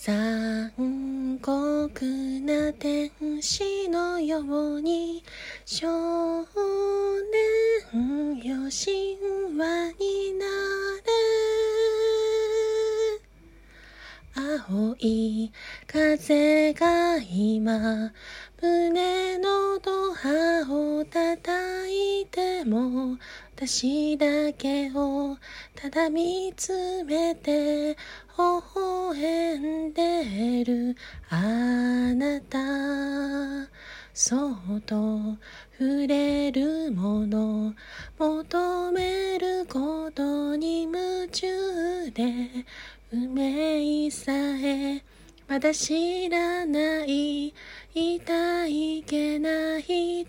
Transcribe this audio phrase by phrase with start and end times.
[0.00, 0.70] 残
[1.42, 2.04] 酷
[2.42, 3.10] な天
[3.42, 4.42] 使のよ
[4.76, 5.24] うに
[5.64, 5.88] 少
[7.90, 9.18] 年よ神
[9.58, 10.46] 話にな
[11.02, 11.10] れ
[14.70, 15.50] 青い
[15.88, 18.12] 風が今
[18.62, 20.14] 胸のドア
[20.70, 23.18] を叩いても
[23.56, 25.36] 私だけを
[25.74, 27.96] ただ見つめて
[29.58, 30.96] んでる
[31.30, 31.36] あ
[32.14, 32.58] なた。
[34.14, 35.36] そっと
[35.78, 37.72] 触れるもの
[38.18, 41.46] 求めることに夢中
[42.10, 42.24] で
[43.12, 45.04] 運命さえ
[45.46, 47.54] まだ知らない
[47.94, 50.24] 痛いけな瞳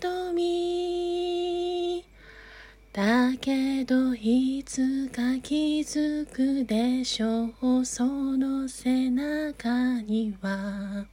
[3.00, 7.82] だけどいつか気づくでしょう。
[7.82, 11.06] その背中には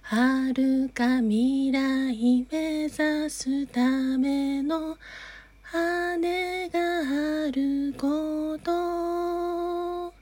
[0.00, 2.90] 遥か未来目指
[3.28, 3.82] すた
[4.16, 4.96] めの
[5.60, 6.78] 羽が
[7.46, 10.14] あること。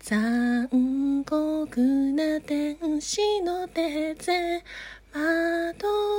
[0.00, 1.80] 残酷
[2.12, 4.62] な天使の手で
[5.14, 6.17] 窓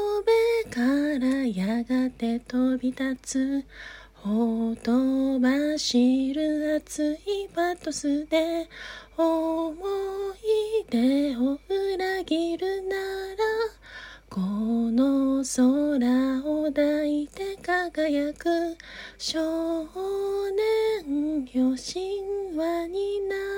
[1.55, 3.65] やがて飛び立つ
[4.13, 8.67] ほとばしる熱いパトスで
[9.17, 12.99] 思い出を裏切るなら
[14.29, 18.77] この空を抱いて輝く
[19.17, 19.85] 少
[21.03, 23.48] 年よ神話になる。